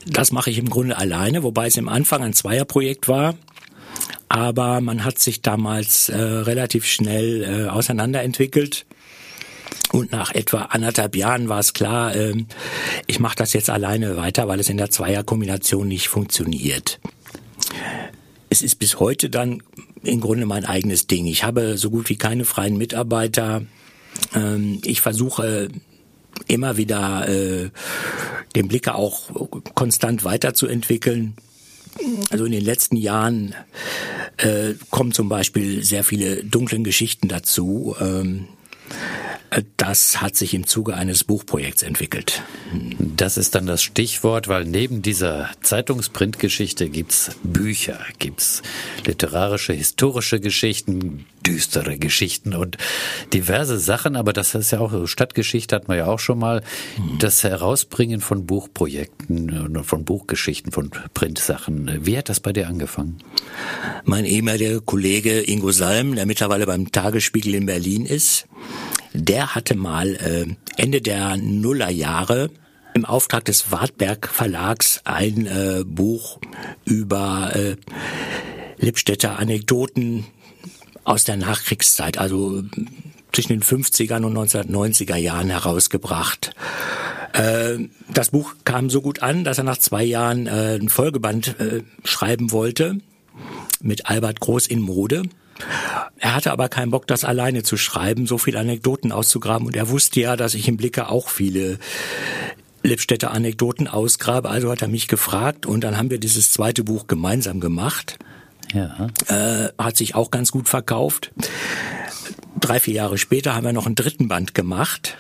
Das 0.07 0.33
mache 0.33 0.51
ich 0.51 0.59
im 0.59 0.71
Grunde 0.71 0.97
alleine, 0.97 1.43
wobei 1.43 1.67
es 1.67 1.77
im 1.77 1.89
Anfang 1.89 2.23
ein 2.23 2.33
Zweierprojekt 2.33 3.09
war. 3.09 3.35
Aber 4.35 4.81
man 4.81 5.05
hat 5.05 5.21
sich 5.21 5.43
damals 5.43 6.09
äh, 6.09 6.21
relativ 6.21 6.87
schnell 6.87 7.45
äh, 7.45 7.69
auseinanderentwickelt. 7.69 8.85
Und 9.93 10.11
nach 10.11 10.35
etwa 10.35 10.63
anderthalb 10.63 11.15
Jahren 11.15 11.49
war 11.49 11.61
es 11.61 11.73
klar, 11.73 12.17
äh, 12.17 12.45
ich 13.07 13.21
mache 13.21 13.37
das 13.37 13.53
jetzt 13.53 13.71
alleine 13.71 14.17
weiter, 14.17 14.49
weil 14.49 14.59
es 14.59 14.69
in 14.69 14.77
der 14.77 14.91
Zweierkombination 14.91 15.87
nicht 15.87 16.09
funktioniert. 16.09 16.99
Es 18.51 18.61
ist 18.61 18.81
bis 18.81 18.99
heute 18.99 19.31
dann 19.31 19.63
im 20.03 20.21
Grunde 20.21 20.47
mein 20.47 20.65
eigenes 20.65 21.07
Ding. 21.07 21.27
Ich 21.27 21.45
habe 21.45 21.79
so 21.79 21.91
gut 21.91 22.09
wie 22.09 22.17
keine 22.17 22.45
freien 22.45 22.77
Mitarbeiter. 22.77 23.63
Ähm, 24.35 24.81
ich 24.85 25.01
versuche 25.01 25.69
immer 26.49 26.77
wieder 26.77 27.29
äh, 27.29 27.71
den 28.57 28.67
Blicker 28.67 28.97
auch 28.97 29.31
konstant 29.77 30.25
weiterzuentwickeln 30.25 31.37
also 32.31 32.45
in 32.45 32.53
den 32.53 32.65
letzten 32.65 32.97
Jahren 32.97 33.55
äh, 34.37 34.75
kommen 34.91 35.13
zum 35.13 35.29
Beispiel 35.29 35.83
sehr 35.83 36.05
viele 36.05 36.45
dunklen 36.45 36.85
Geschichten 36.85 37.29
dazu. 37.29 37.97
Ähm, 38.01 38.49
das 39.77 40.21
hat 40.21 40.37
sich 40.37 40.55
im 40.55 40.67
Zuge 40.67 40.95
eines 40.95 41.25
Buchprojekts 41.25 41.83
entwickelt. 41.83 42.43
Das 42.99 43.37
ist 43.37 43.55
dann 43.55 43.67
das 43.67 43.83
Stichwort, 43.83 44.49
weil 44.49 44.65
neben 44.65 45.03
dieser 45.03 45.51
Zeitungsprintgeschichte 45.63 46.89
gibt's 46.89 47.33
Bücher, 47.43 47.99
gibt's 48.19 48.63
literarische, 49.07 49.73
historische 49.73 50.41
Geschichten, 50.41 51.27
düstere 51.47 51.99
Geschichten 51.99 52.55
und 52.55 52.79
diverse 53.33 53.79
Sachen, 53.79 54.17
aber 54.17 54.33
das 54.33 54.55
ist 54.55 54.71
ja 54.71 54.81
auch 54.81 55.07
Stadtgeschichte 55.07 55.77
hat 55.77 55.89
man 55.89 55.99
ja 55.99 56.07
auch 56.07 56.19
schon 56.19 56.39
mal. 56.39 56.63
Das 57.19 57.45
Herausbringen 57.45 58.21
von 58.21 58.47
Buchprojekten, 58.47 59.85
von 59.85 60.05
Buchgeschichten, 60.05 60.73
von 60.73 60.91
Printsachen. 61.13 62.07
Wie 62.07 62.17
hat 62.17 62.29
das 62.29 62.41
bei 62.41 62.53
dir 62.53 62.69
angefangen? 62.69 63.19
Mein 64.05 64.25
ehemaliger 64.25 64.81
Kollege 64.81 65.41
Ingo 65.41 65.71
Salm, 65.71 66.15
der 66.15 66.27
mittlerweile 66.27 66.67
beim 66.67 66.91
Tagesspiegel 66.91 67.55
in 67.55 67.67
Berlin 67.67 68.07
ist, 68.07 68.47
der 69.15 69.55
hatte 69.55 69.77
mal 69.77 70.17
äh, 70.17 70.47
Ende 70.77 71.01
der 71.01 71.37
Nullerjahre 71.37 72.51
im 72.95 73.05
Auftrag 73.05 73.45
des 73.45 73.71
Wartberg 73.73 74.29
Verlags 74.29 75.01
ein 75.05 75.47
äh, 75.47 75.85
Buch 75.85 76.39
über 76.85 77.53
äh, 77.55 77.77
Lippstädter 78.79 79.39
Anekdoten 79.39 80.27
aus 81.05 81.25
der 81.25 81.37
Nachkriegszeit, 81.37 82.19
also 82.19 82.63
zwischen 83.33 83.53
den 83.53 83.63
50er 83.63 84.23
und 84.23 84.37
1990er 84.37 85.17
Jahren 85.17 85.51
herausgebracht. 85.51 86.55
Äh, 87.33 87.89
das 88.13 88.31
Buch 88.31 88.55
kam 88.65 88.91
so 88.91 89.01
gut 89.01 89.23
an, 89.23 89.45
dass 89.45 89.59
er 89.59 89.65
nach 89.65 89.79
zwei 89.79 90.05
Jahren 90.05 90.47
äh, 90.47 90.79
ein 90.81 90.89
Folgeband 90.89 91.59
äh, 91.61 91.83
schreiben 92.05 92.53
wollte 92.53 92.99
mit 93.81 94.07
Albert 94.07 94.41
Groß 94.41 94.67
in 94.67 94.81
Mode. 94.81 95.25
Er 96.19 96.35
hatte 96.35 96.53
aber 96.53 96.69
keinen 96.69 96.91
Bock, 96.91 97.07
das 97.07 97.25
alleine 97.25 97.63
zu 97.63 97.77
schreiben, 97.77 98.27
so 98.27 98.39
viele 98.39 98.59
Anekdoten 98.59 99.13
auszugraben. 99.13 99.67
Und 99.67 99.77
er 99.77 99.89
wusste 99.89 100.21
ja, 100.21 100.37
dass 100.37 100.55
ich 100.55 100.69
im 100.69 100.77
Blicke 100.77 101.09
auch 101.09 101.29
viele 101.29 101.79
Lippstädter 102.83 103.31
Anekdoten 103.31 103.89
ausgrabe. 103.89 104.51
Also 104.51 104.71
hat 104.71 104.83
er 104.83 104.89
mich 104.89 105.09
gefragt 105.09 105.67
und 105.67 105.83
dann 105.83 105.97
haben 105.97 106.11
wir 106.11 106.19
dieses 106.19 106.51
zweite 106.51 106.85
Buch 106.85 107.07
gemeinsam 107.07 107.61
gemacht. 107.61 108.19
Ja. 108.73 109.09
Äh, 109.29 109.71
hat 109.79 109.97
sich 109.97 110.15
auch 110.15 110.31
ganz 110.31 110.51
gut 110.51 110.69
verkauft. 110.69 111.33
Drei, 112.61 112.81
vier 112.81 112.95
Jahre 112.95 113.19
später 113.19 113.55
haben 113.55 113.65
wir 113.65 113.73
noch 113.73 113.87
einen 113.87 113.95
dritten 113.95 114.29
Band 114.29 114.55
gemacht. 114.55 115.17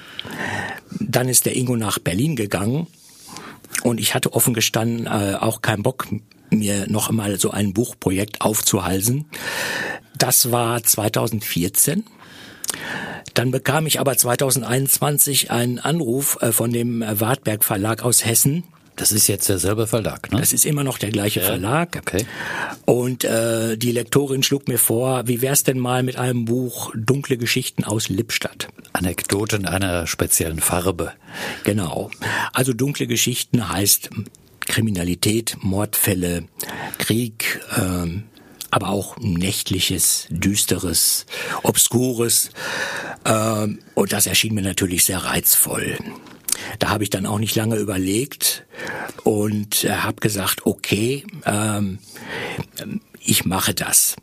Dann 1.00 1.28
ist 1.28 1.46
der 1.46 1.56
Ingo 1.56 1.76
nach 1.76 1.98
Berlin 1.98 2.36
gegangen 2.36 2.86
und 3.82 4.00
ich 4.00 4.14
hatte 4.14 4.32
offen 4.32 4.54
gestanden 4.54 5.06
äh, 5.06 5.36
auch 5.38 5.62
keinen 5.62 5.82
Bock, 5.82 6.06
mir 6.50 6.86
noch 6.88 7.08
einmal 7.08 7.38
so 7.38 7.50
ein 7.50 7.72
Buchprojekt 7.72 8.40
aufzuhalsen. 8.40 9.26
Das 10.18 10.50
war 10.52 10.82
2014. 10.82 12.04
Dann 13.34 13.50
bekam 13.50 13.86
ich 13.86 14.00
aber 14.00 14.16
2021 14.16 15.50
einen 15.50 15.78
Anruf 15.78 16.38
äh, 16.40 16.52
von 16.52 16.72
dem 16.72 17.04
Wartberg 17.06 17.64
Verlag 17.64 18.04
aus 18.04 18.24
Hessen. 18.24 18.64
Das 18.96 19.10
ist 19.10 19.26
jetzt 19.26 19.48
derselbe 19.48 19.88
Verlag, 19.88 20.30
ne? 20.30 20.38
Das 20.38 20.52
ist 20.52 20.64
immer 20.64 20.84
noch 20.84 20.98
der 20.98 21.10
gleiche 21.10 21.40
ja, 21.40 21.46
Verlag. 21.46 21.96
Okay. 21.96 22.26
Und 22.84 23.24
äh, 23.24 23.76
die 23.76 23.90
Lektorin 23.90 24.44
schlug 24.44 24.68
mir 24.68 24.78
vor, 24.78 25.26
wie 25.26 25.42
wär's 25.42 25.64
denn 25.64 25.80
mal 25.80 26.04
mit 26.04 26.16
einem 26.16 26.44
Buch 26.44 26.92
Dunkle 26.94 27.36
Geschichten 27.36 27.82
aus 27.82 28.08
Lippstadt? 28.08 28.68
Anekdoten 28.92 29.66
einer 29.66 30.06
speziellen 30.06 30.60
Farbe. 30.60 31.12
Genau. 31.64 32.10
Also 32.52 32.72
dunkle 32.72 33.08
Geschichten 33.08 33.68
heißt 33.68 34.10
Kriminalität, 34.60 35.56
Mordfälle, 35.60 36.44
Krieg, 36.98 37.60
ähm, 37.76 38.24
aber 38.74 38.88
auch 38.88 39.16
nächtliches, 39.18 40.26
düsteres, 40.30 41.26
obskures. 41.62 42.50
Ähm, 43.24 43.78
und 43.94 44.12
das 44.12 44.26
erschien 44.26 44.52
mir 44.52 44.62
natürlich 44.62 45.04
sehr 45.04 45.18
reizvoll. 45.18 45.96
Da 46.80 46.88
habe 46.88 47.04
ich 47.04 47.10
dann 47.10 47.24
auch 47.24 47.38
nicht 47.38 47.54
lange 47.54 47.76
überlegt 47.76 48.66
und 49.22 49.84
äh, 49.84 49.90
habe 49.92 50.16
gesagt, 50.16 50.66
okay, 50.66 51.24
ähm, 51.46 52.00
ich 53.20 53.44
mache 53.44 53.74
das. 53.74 54.16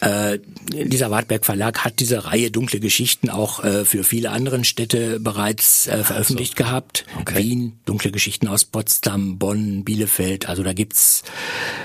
Äh, 0.00 0.40
dieser 0.72 1.10
Wartberg 1.10 1.46
Verlag 1.46 1.84
hat 1.84 2.00
diese 2.00 2.26
Reihe 2.26 2.50
dunkle 2.50 2.80
Geschichten 2.80 3.30
auch 3.30 3.64
äh, 3.64 3.84
für 3.84 4.04
viele 4.04 4.30
andere 4.30 4.62
Städte 4.64 5.18
bereits 5.20 5.86
äh, 5.86 6.04
veröffentlicht 6.04 6.58
so. 6.58 6.64
gehabt. 6.64 7.06
Okay. 7.20 7.38
Wien, 7.38 7.78
dunkle 7.86 8.10
Geschichten 8.10 8.48
aus 8.48 8.64
Potsdam, 8.64 9.38
Bonn, 9.38 9.84
Bielefeld. 9.84 10.48
Also 10.48 10.62
da 10.62 10.74
gibt's 10.74 11.22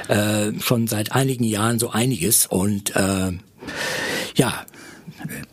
äh, 0.10 0.52
schon 0.60 0.88
seit 0.88 1.14
einigen 1.14 1.46
Jahren 1.46 1.80
so 1.80 1.90
einiges 1.90 2.48
und 2.48 2.96
äh, 2.96 3.32
ja, 4.36 4.66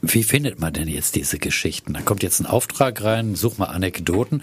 wie 0.02 0.22
findet 0.22 0.60
man 0.60 0.72
denn 0.72 0.88
jetzt 0.88 1.14
diese 1.14 1.38
Geschichten? 1.38 1.94
Da 1.94 2.00
kommt 2.00 2.22
jetzt 2.22 2.40
ein 2.40 2.46
Auftrag 2.46 3.02
rein, 3.02 3.34
such 3.34 3.58
mal 3.58 3.66
Anekdoten. 3.66 4.42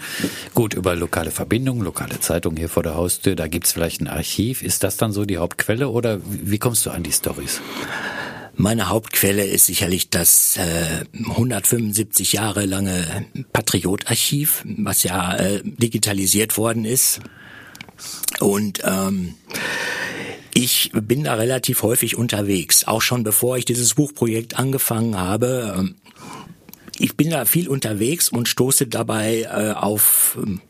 Gut, 0.54 0.74
über 0.74 0.94
lokale 0.94 1.30
Verbindungen, 1.30 1.82
lokale 1.82 2.20
Zeitungen 2.20 2.56
hier 2.56 2.68
vor 2.68 2.82
der 2.82 2.94
Haustür, 2.94 3.36
da 3.36 3.48
gibt's 3.48 3.72
vielleicht 3.72 4.00
ein 4.00 4.08
Archiv. 4.08 4.62
Ist 4.62 4.82
das 4.82 4.96
dann 4.96 5.12
so 5.12 5.24
die 5.24 5.38
Hauptquelle 5.38 5.88
oder 5.88 6.20
wie 6.24 6.58
kommst 6.58 6.86
du 6.86 6.90
an 6.90 7.02
die 7.02 7.12
Stories? 7.12 7.60
Meine 8.58 8.88
Hauptquelle 8.88 9.44
ist 9.44 9.66
sicherlich 9.66 10.08
das 10.08 10.56
äh, 10.56 11.04
175 11.12 12.32
Jahre 12.32 12.64
lange 12.64 13.26
Patriotarchiv, 13.52 14.64
was 14.64 15.02
ja 15.02 15.36
äh, 15.36 15.60
digitalisiert 15.62 16.56
worden 16.56 16.86
ist. 16.86 17.20
Und 18.40 18.80
ähm, 18.84 19.34
ich 20.66 20.90
bin 20.92 21.22
da 21.22 21.34
relativ 21.34 21.84
häufig 21.84 22.16
unterwegs, 22.16 22.84
auch 22.88 23.00
schon 23.00 23.22
bevor 23.22 23.56
ich 23.56 23.64
dieses 23.64 23.94
Buchprojekt 23.94 24.58
angefangen 24.58 25.16
habe. 25.16 25.74
Ähm, 25.78 25.94
ich 26.98 27.16
bin 27.16 27.30
da 27.30 27.44
viel 27.44 27.68
unterwegs 27.68 28.28
und 28.28 28.48
stoße 28.48 28.88
dabei 28.88 29.42
äh, 29.42 29.72
auf 29.72 30.36
ähm, 30.42 30.60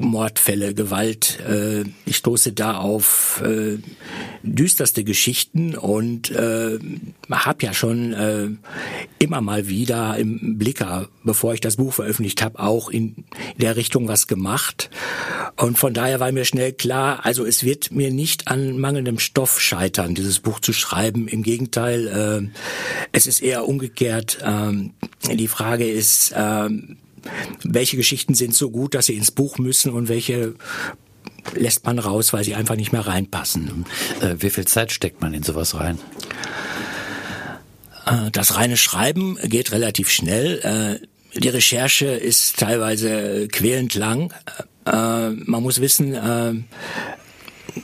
Mordfälle, 0.00 0.74
Gewalt. 0.74 1.38
Äh, 1.40 1.84
ich 2.06 2.16
stoße 2.16 2.52
da 2.52 2.78
auf 2.78 3.42
äh, 3.44 3.78
düsterste 4.42 5.04
Geschichten 5.04 5.76
und 5.76 6.30
äh, 6.30 6.78
habe 7.30 7.64
ja 7.64 7.74
schon 7.74 8.12
äh, 8.12 8.48
immer 9.18 9.40
mal 9.40 9.68
wieder 9.68 10.16
im 10.16 10.58
Blicker, 10.58 11.08
bevor 11.24 11.54
ich 11.54 11.60
das 11.60 11.76
Buch 11.76 11.92
veröffentlicht 11.92 12.42
habe, 12.42 12.58
auch 12.60 12.88
in 12.88 13.24
der 13.56 13.76
Richtung 13.76 14.08
was 14.08 14.26
gemacht. 14.26 14.90
Und 15.56 15.78
von 15.78 15.92
daher 15.92 16.20
war 16.20 16.30
mir 16.32 16.44
schnell 16.44 16.72
klar, 16.72 17.24
also 17.24 17.44
es 17.44 17.64
wird 17.64 17.90
mir 17.90 18.12
nicht 18.12 18.48
an 18.48 18.78
mangelndem 18.78 19.18
Stoff 19.18 19.60
scheitern, 19.60 20.14
dieses 20.14 20.40
Buch 20.40 20.60
zu 20.60 20.72
schreiben. 20.72 21.28
Im 21.28 21.42
Gegenteil, 21.42 22.06
äh, 22.06 22.58
es 23.12 23.26
ist 23.26 23.40
eher 23.40 23.66
umgekehrt. 23.66 24.38
Äh, 24.42 25.34
die 25.34 25.48
Frage 25.48 25.88
ist, 25.88 26.32
äh, 26.32 26.68
welche 27.62 27.96
Geschichten 27.96 28.34
sind 28.34 28.54
so 28.54 28.70
gut, 28.70 28.94
dass 28.94 29.06
sie 29.06 29.16
ins 29.16 29.30
Buch 29.30 29.58
müssen 29.58 29.92
und 29.92 30.08
welche 30.08 30.54
lässt 31.54 31.86
man 31.86 31.98
raus, 31.98 32.32
weil 32.32 32.44
sie 32.44 32.54
einfach 32.54 32.76
nicht 32.76 32.92
mehr 32.92 33.06
reinpassen. 33.06 33.86
Äh, 34.20 34.36
wie 34.38 34.50
viel 34.50 34.66
Zeit 34.66 34.92
steckt 34.92 35.20
man 35.20 35.34
in 35.34 35.42
sowas 35.42 35.74
rein? 35.74 35.98
Äh, 38.06 38.30
das 38.32 38.56
reine 38.56 38.76
Schreiben 38.76 39.38
geht 39.44 39.72
relativ 39.72 40.10
schnell. 40.10 41.00
Äh, 41.02 41.38
die 41.38 41.48
Recherche 41.48 42.06
ist 42.06 42.58
teilweise 42.58 43.48
quälend 43.48 43.94
lang. 43.94 44.32
Man 44.84 45.62
muss 45.62 45.82
wissen, 45.82 46.14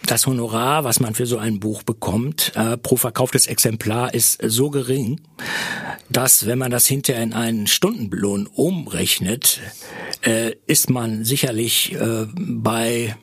das 0.07 0.27
Honorar, 0.27 0.85
was 0.85 1.01
man 1.01 1.15
für 1.15 1.27
so 1.27 1.39
ein 1.39 1.61
Buch 1.61 1.83
bekommt, 1.83 2.53
äh, 2.55 2.77
pro 2.77 2.97
verkauftes 2.97 3.47
Exemplar 3.47 4.15
ist 4.15 4.39
so 4.43 4.71
gering, 4.71 5.21
dass 6.09 6.47
wenn 6.47 6.59
man 6.59 6.71
das 6.71 6.87
hinterher 6.87 7.23
in 7.23 7.33
einen 7.33 7.67
Stundenlohn 7.67 8.47
umrechnet, 8.47 9.61
äh, 10.23 10.53
ist 10.67 10.91
man 10.91 11.25
sicherlich 11.25 11.95
äh, 11.95 12.27
bei 12.37 13.17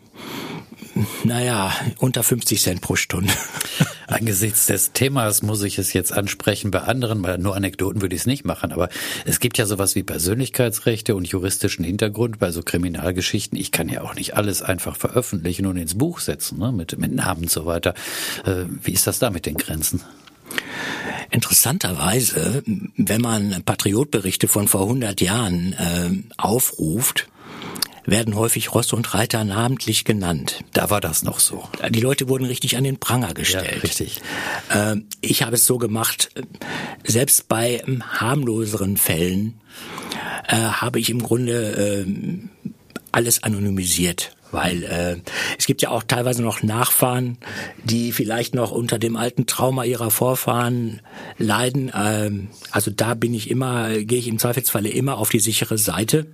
naja, 1.24 1.74
unter 2.00 2.24
50 2.24 2.62
Cent 2.62 2.82
pro 2.82 2.96
Stunde. 2.96 3.34
Angesichts 4.08 4.66
des 4.66 4.92
Themas 4.92 5.42
muss 5.42 5.64
ich 5.64 5.78
es 5.78 5.94
jetzt 5.94 6.12
ansprechen. 6.12 6.72
Bei 6.72 6.82
anderen, 6.82 7.22
bei 7.22 7.38
nur 7.38 7.56
Anekdoten 7.56 8.02
würde 8.02 8.16
ich 8.16 8.22
es 8.22 8.28
nicht 8.28 8.46
machen. 8.46 8.72
Aber 8.72 8.90
es 9.26 9.40
gibt 9.40 9.58
ja 9.58 9.66
sowas 9.66 9.96
wie 9.96 10.04
Persönlichkeitsrechte 10.04 11.16
und 11.16 11.28
juristischen 11.28 11.86
Hintergrund 11.86 12.40
bei 12.40 12.52
so 12.52 12.62
Kriminalgeschichten. 12.62 13.58
Ich 13.58 13.72
kann 13.72 13.88
ja 13.88 14.02
auch 14.02 14.16
nicht 14.16 14.36
alles 14.36 14.62
einfach 14.62 14.96
veröffentlichen 14.96 15.66
und 15.66 15.78
ins 15.78 15.98
Buch 15.98 16.20
setzen, 16.20 16.60
ne? 16.60 16.72
mit, 16.72 16.98
mit 16.98 17.14
Namen 17.14 17.44
und 17.44 17.52
so 17.52 17.66
weiter. 17.66 17.94
Äh, 18.46 18.66
wie 18.84 18.92
ist 18.92 19.08
das 19.08 19.20
da 19.20 19.30
mit 19.30 19.46
den 19.46 19.56
Grenzen? 19.56 20.02
Interessanterweise, 21.30 22.64
wenn 22.98 23.22
man 23.22 23.64
Patriotberichte 23.64 24.50
von 24.50 24.68
vor 24.68 24.82
100 24.82 25.22
Jahren 25.22 25.74
äh, 25.74 26.10
aufruft, 26.38 27.30
werden 28.06 28.36
häufig 28.36 28.74
Ross 28.74 28.94
und 28.94 29.14
Reiter 29.14 29.44
namentlich 29.44 30.06
genannt. 30.06 30.64
Da 30.74 30.90
war 30.90 31.02
das 31.02 31.24
noch 31.24 31.40
so. 31.40 31.64
Die 31.90 32.02
Leute 32.02 32.28
wurden 32.30 32.46
richtig 32.46 32.78
an 32.78 32.84
den 32.84 33.00
Pranger 33.00 33.34
gestellt. 33.34 33.76
Ja, 33.76 33.82
richtig. 33.82 34.22
Ähm, 34.74 35.06
ich 35.22 35.44
habe 35.44 35.56
es 35.56 35.66
so 35.66 35.78
gemacht, 35.78 36.30
selbst 37.04 37.48
bei 37.48 37.84
harmloseren 38.02 38.98
Fällen 38.98 39.60
äh, 40.48 40.56
habe 40.56 41.00
ich 41.00 41.10
im 41.10 41.22
Grunde 41.22 42.06
äh, 42.06 42.06
alles 43.12 43.44
anonymisiert 43.44 44.36
weil 44.52 44.84
äh, 44.84 45.18
es 45.58 45.66
gibt 45.66 45.82
ja 45.82 45.90
auch 45.90 46.04
teilweise 46.04 46.44
noch 46.44 46.62
Nachfahren, 46.62 47.38
die 47.84 48.12
vielleicht 48.12 48.54
noch 48.54 48.72
unter 48.72 49.00
dem 49.00 49.16
alten 49.16 49.46
Trauma 49.46 49.86
ihrer 49.86 50.12
Vorfahren 50.12 51.02
leiden. 51.38 51.92
Ähm, 51.96 52.50
also 52.72 52.92
da 52.92 53.14
bin 53.14 53.34
ich 53.34 53.50
immer, 53.50 53.90
gehe 54.00 54.20
ich 54.20 54.28
im 54.28 54.40
Zweifelsfalle 54.40 54.90
immer 54.90 55.18
auf 55.18 55.30
die 55.30 55.40
sichere 55.40 55.78
Seite. 55.78 56.28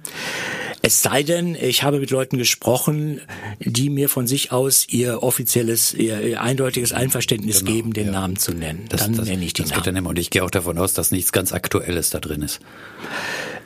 Es 0.81 1.01
sei 1.01 1.23
denn, 1.23 1.55
ich 1.55 1.83
habe 1.83 1.99
mit 1.99 2.11
Leuten 2.11 2.37
gesprochen, 2.37 3.21
die 3.59 3.89
mir 3.89 4.09
von 4.09 4.27
sich 4.27 4.51
aus 4.51 4.87
ihr 4.87 5.23
offizielles, 5.23 5.93
ihr, 5.93 6.21
ihr 6.21 6.41
eindeutiges 6.41 6.93
Einverständnis 6.93 7.59
genau, 7.59 7.71
geben, 7.71 7.93
den 7.93 8.07
ja. 8.07 8.11
Namen 8.13 8.37
zu 8.37 8.53
nennen. 8.53 8.85
Das, 8.89 9.01
dann 9.01 9.17
das, 9.17 9.27
nenne 9.27 9.43
ich 9.43 9.53
die 9.53 9.63
das 9.63 9.71
Namen. 9.71 9.81
Geht 9.81 9.87
dann 9.87 9.95
immer. 9.95 10.09
Und 10.09 10.19
ich 10.19 10.29
gehe 10.29 10.43
auch 10.43 10.51
davon 10.51 10.77
aus, 10.77 10.93
dass 10.93 11.11
nichts 11.11 11.31
ganz 11.31 11.51
Aktuelles 11.51 12.09
da 12.09 12.19
drin 12.19 12.41
ist. 12.41 12.59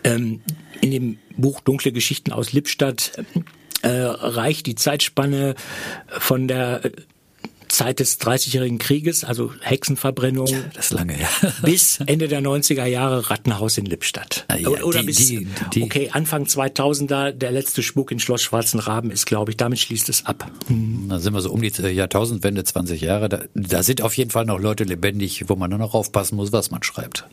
Ähm, 0.04 0.42
in 0.82 0.92
dem 0.92 1.20
Buch 1.38 1.60
Dunkle 1.62 1.92
Geschichten 1.92 2.32
aus 2.32 2.54
Lippstadt 2.54 3.12
äh, 3.82 3.90
reicht 3.90 4.66
die 4.66 4.76
Zeitspanne 4.76 5.56
von 6.08 6.48
der 6.48 6.82
Zeit 7.72 8.00
des 8.00 8.18
Dreißigjährigen 8.18 8.78
Krieges, 8.80 9.24
also 9.24 9.52
Hexenverbrennung. 9.62 10.48
Ja, 10.48 10.60
das 10.74 10.88
ist 10.88 10.92
lange, 10.92 11.20
ja. 11.20 11.28
bis 11.64 12.00
Ende 12.06 12.28
der 12.28 12.42
90er 12.42 12.86
Jahre 12.86 13.30
Rattenhaus 13.30 13.78
in 13.78 13.86
Lippstadt. 13.86 14.46
Ah, 14.50 14.58
ja, 14.58 14.70
oder 14.70 15.00
die, 15.00 15.06
bis, 15.06 15.18
die, 15.18 15.48
die, 15.74 15.84
okay, 15.84 16.10
Anfang 16.12 16.44
2000er, 16.44 17.32
der 17.32 17.52
letzte 17.52 17.82
Spuk 17.82 18.12
in 18.12 18.20
Schloss 18.20 18.42
Schwarzen 18.42 18.80
Raben 18.80 19.10
ist, 19.10 19.26
glaube 19.26 19.52
ich, 19.52 19.58
damit 19.58 19.80
schließt 19.80 20.10
es 20.10 20.26
ab. 20.26 20.52
Da 21.08 21.20
sind 21.20 21.34
wir 21.34 21.42
so 21.42 21.52
um 21.52 21.62
die 21.62 21.70
Jahrtausendwende, 21.70 22.64
20 22.64 23.02
Jahre. 23.02 23.30
Da, 23.30 23.44
da 23.54 23.84
sind 23.84 24.02
auf 24.02 24.18
jeden 24.18 24.32
Fall 24.32 24.46
noch 24.46 24.60
Leute 24.60 24.84
lebendig, 24.84 25.46
wo 25.48 25.56
man 25.56 25.70
nur 25.70 25.80
noch 25.80 25.94
aufpassen 25.94 26.36
muss, 26.36 26.52
was 26.52 26.72
man 26.72 26.84
schreibt. 26.84 27.26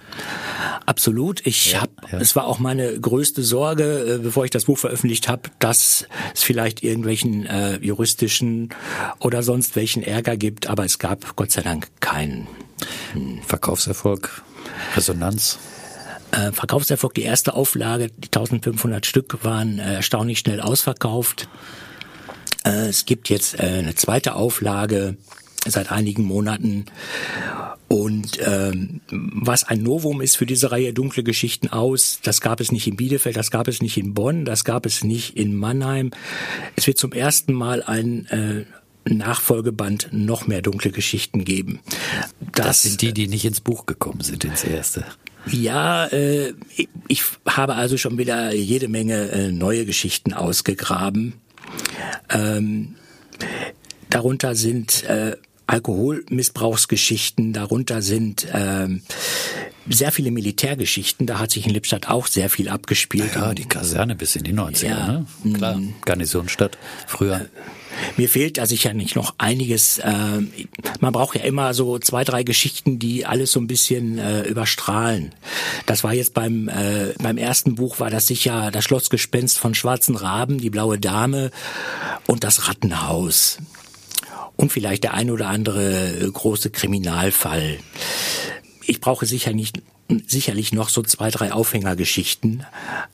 Absolut. 0.86 1.44
Ich 1.46 1.72
Ja, 1.72 1.82
hab, 1.82 2.12
ja. 2.12 2.18
es 2.18 2.36
war 2.36 2.46
auch 2.46 2.60
meine 2.60 2.98
größte 2.98 3.42
Sorge, 3.42 4.14
äh, 4.14 4.18
bevor 4.18 4.44
ich 4.44 4.50
das 4.50 4.66
Buch 4.66 4.78
veröffentlicht 4.78 5.28
habe, 5.28 5.50
dass 5.58 6.06
es 6.34 6.42
vielleicht 6.42 6.82
irgendwelchen 6.82 7.44
äh, 7.46 7.76
juristischen 7.78 8.70
oder 9.18 9.42
sonst 9.42 9.76
welchen 9.76 10.02
Ärger 10.02 10.27
gibt, 10.36 10.68
aber 10.68 10.84
es 10.84 10.98
gab 10.98 11.36
Gott 11.36 11.50
sei 11.50 11.62
Dank 11.62 11.88
keinen. 12.00 12.46
Verkaufserfolg, 13.46 14.42
Resonanz. 14.94 15.58
Äh, 16.30 16.52
Verkaufserfolg, 16.52 17.14
die 17.14 17.22
erste 17.22 17.54
Auflage, 17.54 18.08
die 18.08 18.28
1500 18.28 19.06
Stück 19.06 19.42
waren 19.44 19.78
äh, 19.78 19.94
erstaunlich 19.94 20.40
schnell 20.40 20.60
ausverkauft. 20.60 21.48
Äh, 22.64 22.88
es 22.88 23.06
gibt 23.06 23.30
jetzt 23.30 23.58
eine 23.58 23.94
zweite 23.94 24.34
Auflage 24.34 25.16
seit 25.66 25.90
einigen 25.90 26.24
Monaten. 26.24 26.86
Und 27.88 28.38
ähm, 28.44 29.00
was 29.10 29.64
ein 29.64 29.82
Novum 29.82 30.20
ist 30.20 30.36
für 30.36 30.46
diese 30.46 30.70
Reihe 30.70 30.92
Dunkle 30.92 31.22
Geschichten 31.22 31.68
aus, 31.68 32.20
das 32.22 32.40
gab 32.40 32.60
es 32.60 32.70
nicht 32.70 32.86
in 32.86 32.96
Bielefeld, 32.96 33.36
das 33.36 33.50
gab 33.50 33.66
es 33.66 33.80
nicht 33.80 33.96
in 33.96 34.12
Bonn, 34.12 34.44
das 34.44 34.64
gab 34.64 34.84
es 34.84 35.02
nicht 35.02 35.36
in 35.36 35.56
Mannheim. 35.56 36.10
Es 36.76 36.86
wird 36.86 36.98
zum 36.98 37.12
ersten 37.12 37.54
Mal 37.54 37.82
ein 37.82 38.26
äh, 38.26 38.64
Nachfolgeband 39.16 40.08
noch 40.12 40.46
mehr 40.46 40.62
dunkle 40.62 40.90
Geschichten 40.90 41.44
geben. 41.44 41.80
Das 42.54 42.82
sind 42.82 43.00
die, 43.02 43.12
die 43.12 43.28
nicht 43.28 43.44
ins 43.44 43.60
Buch 43.60 43.86
gekommen 43.86 44.20
sind, 44.20 44.44
ins 44.44 44.64
erste. 44.64 45.04
Ja, 45.50 46.06
äh, 46.08 46.52
ich- 46.76 46.88
ich 47.08 47.22
habe 47.46 47.74
also 47.76 47.96
schon 47.96 48.18
wieder 48.18 48.52
jede 48.54 48.88
Menge 48.88 49.30
äh, 49.30 49.50
neue 49.52 49.86
Geschichten 49.86 50.34
ausgegraben. 50.34 51.34
Ähm, 52.28 52.96
darunter 54.10 54.54
sind 54.54 55.04
äh, 55.04 55.36
Alkoholmissbrauchsgeschichten, 55.66 57.52
darunter 57.52 58.02
sind 58.02 58.46
ähm, 58.52 59.02
sehr 59.90 60.12
viele 60.12 60.30
Militärgeschichten. 60.30 61.26
Da 61.26 61.38
hat 61.38 61.50
sich 61.50 61.66
in 61.66 61.72
Lippstadt 61.72 62.08
auch 62.08 62.26
sehr 62.26 62.50
viel 62.50 62.68
abgespielt. 62.68 63.34
Ja, 63.34 63.54
die 63.54 63.64
Kaserne 63.66 64.14
bis 64.14 64.36
in 64.36 64.44
die 64.44 64.52
90er, 64.54 64.86
Ja. 64.88 65.06
ne? 65.06 65.26
Klar, 65.54 65.80
Garnisonstadt, 66.04 66.78
früher. 67.06 67.46
Mir 68.16 68.28
fehlt 68.28 68.58
da 68.58 68.66
sicherlich 68.66 69.16
noch 69.16 69.34
einiges. 69.38 69.98
Äh, 69.98 70.12
man 71.00 71.12
braucht 71.12 71.34
ja 71.36 71.42
immer 71.42 71.74
so 71.74 71.98
zwei, 71.98 72.22
drei 72.22 72.44
Geschichten, 72.44 72.98
die 73.00 73.26
alles 73.26 73.50
so 73.50 73.58
ein 73.60 73.66
bisschen 73.66 74.18
äh, 74.18 74.42
überstrahlen. 74.42 75.34
Das 75.86 76.04
war 76.04 76.12
jetzt 76.14 76.32
beim 76.34 76.68
äh, 76.68 77.14
beim 77.20 77.38
ersten 77.38 77.74
Buch 77.74 77.98
war 77.98 78.10
das 78.10 78.28
sicher 78.28 78.70
das 78.70 78.84
Schlossgespenst 78.84 79.58
von 79.58 79.74
Schwarzen 79.74 80.14
Raben, 80.14 80.58
die 80.58 80.70
Blaue 80.70 80.98
Dame 81.00 81.50
und 82.28 82.44
das 82.44 82.68
Rattenhaus 82.68 83.58
und 84.54 84.70
vielleicht 84.70 85.02
der 85.04 85.14
ein 85.14 85.30
oder 85.30 85.48
andere 85.48 86.18
äh, 86.20 86.30
große 86.30 86.70
Kriminalfall. 86.70 87.78
Ich 88.88 89.02
brauche 89.02 89.26
sicher 89.26 89.52
nicht 89.52 89.82
sicherlich 90.26 90.72
noch 90.72 90.88
so 90.88 91.02
zwei, 91.02 91.30
drei 91.30 91.52
Aufhängergeschichten, 91.52 92.64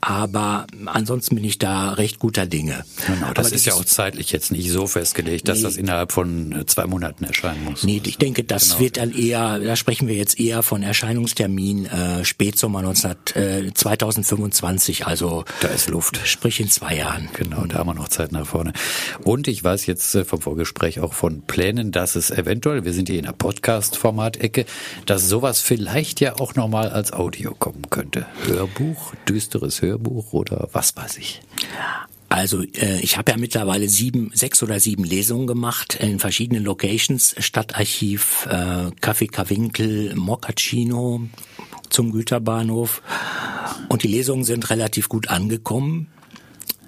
aber 0.00 0.66
ansonsten 0.86 1.34
bin 1.34 1.44
ich 1.44 1.58
da 1.58 1.92
recht 1.92 2.18
guter 2.20 2.46
Dinge. 2.46 2.84
Genau, 3.06 3.32
das 3.32 3.46
Aber 3.46 3.54
ist 3.56 3.66
ja 3.66 3.74
auch 3.74 3.84
zeitlich 3.84 4.30
jetzt 4.32 4.52
nicht 4.52 4.70
so 4.70 4.86
festgelegt, 4.86 5.48
dass 5.48 5.58
Nee. 5.58 5.64
das 5.64 5.76
innerhalb 5.76 6.12
von 6.12 6.52
äh, 6.52 6.66
zwei 6.66 6.86
Monaten 6.86 7.24
erscheinen 7.24 7.64
muss. 7.64 7.82
Nee, 7.82 8.00
ich 8.04 8.18
denke, 8.18 8.44
das 8.44 8.68
Genau. 8.70 8.80
wird 8.80 8.96
dann 8.98 9.12
eher, 9.12 9.58
da 9.58 9.74
sprechen 9.76 10.06
wir 10.08 10.14
jetzt 10.14 10.38
eher 10.38 10.62
von 10.62 10.82
Erscheinungstermin 10.84 11.86
äh, 11.86 12.24
Spätsommer 12.24 12.82
19, 12.82 13.10
äh, 13.34 13.72
2025, 13.74 15.06
also 15.06 15.44
Da 15.60 15.68
ist 15.68 15.88
Luft. 15.88 16.20
sprich 16.24 16.60
in 16.60 16.68
zwei 16.70 16.96
Jahren. 16.96 17.28
Genau, 17.34 17.64
da 17.66 17.78
haben 17.78 17.88
wir 17.88 17.94
noch 17.94 18.08
Zeit 18.08 18.32
nach 18.32 18.46
vorne. 18.46 18.72
Und 19.24 19.48
ich 19.48 19.62
weiß 19.64 19.86
jetzt 19.86 20.14
äh, 20.14 20.24
vom 20.24 20.40
Vorgespräch 20.40 21.00
auch 21.00 21.12
von 21.12 21.42
Plänen, 21.42 21.90
dass 21.92 22.14
es 22.14 22.30
eventuell, 22.30 22.84
wir 22.84 22.92
sind 22.92 23.08
hier 23.08 23.18
in 23.18 23.24
der 23.24 23.32
Podcast-Format-Ecke, 23.32 24.64
dass 25.06 25.28
sowas 25.28 25.60
vielleicht 25.60 26.20
ja 26.20 26.38
auch 26.38 26.54
nochmal 26.54 26.83
als 26.92 27.12
Audio 27.12 27.54
kommen 27.54 27.90
könnte. 27.90 28.26
Hörbuch, 28.46 29.14
düsteres 29.28 29.82
Hörbuch 29.82 30.32
oder 30.32 30.68
was 30.72 30.96
weiß 30.96 31.18
ich. 31.18 31.40
Also 32.28 32.62
äh, 32.62 33.00
ich 33.00 33.16
habe 33.16 33.32
ja 33.32 33.38
mittlerweile 33.38 33.88
sieben, 33.88 34.30
sechs 34.34 34.62
oder 34.62 34.80
sieben 34.80 35.04
Lesungen 35.04 35.46
gemacht 35.46 35.94
in 35.94 36.18
verschiedenen 36.18 36.64
Locations, 36.64 37.34
Stadtarchiv, 37.38 38.46
äh, 38.50 38.90
Café 39.00 39.30
Cawinkel, 39.30 40.14
Moccacino 40.16 41.22
zum 41.90 42.12
Güterbahnhof 42.12 43.02
und 43.88 44.02
die 44.02 44.08
Lesungen 44.08 44.44
sind 44.44 44.70
relativ 44.70 45.08
gut 45.08 45.28
angekommen. 45.28 46.08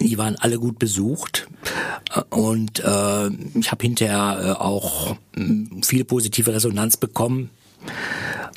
Die 0.01 0.19
waren 0.19 0.37
alle 0.37 0.59
gut 0.59 0.79
besucht 0.79 1.49
Äh, 2.15 2.23
und 2.31 2.81
äh, 2.81 3.29
ich 3.59 3.71
habe 3.71 3.83
hinterher 3.83 4.57
äh, 4.59 4.63
auch 4.63 5.17
mh, 5.35 5.83
viel 5.85 6.05
positive 6.05 6.53
Resonanz 6.53 6.97
bekommen. 6.97 7.51